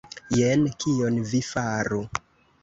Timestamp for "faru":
1.49-2.01